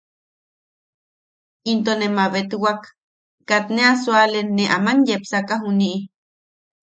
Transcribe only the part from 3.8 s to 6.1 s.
a sualen ne aman yepsaka juni’i.